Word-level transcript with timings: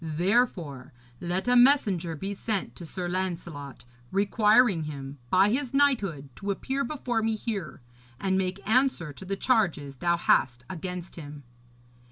Therefore, 0.03 0.93
let 1.19 1.47
a 1.47 1.55
messenger 1.55 2.15
be 2.15 2.33
sent 2.33 2.75
to 2.75 2.87
Sir 2.87 3.07
Lancelot 3.07 3.85
requiring 4.11 4.85
him, 4.85 5.19
by 5.29 5.49
his 5.49 5.75
knighthood, 5.75 6.29
to 6.37 6.49
appear 6.49 6.83
before 6.83 7.21
me 7.21 7.35
here, 7.35 7.81
and 8.19 8.35
make 8.35 8.67
answer 8.67 9.13
to 9.13 9.25
the 9.25 9.37
charges 9.37 9.97
thou 9.97 10.17
hast 10.17 10.63
against 10.71 11.17
him.' 11.17 11.43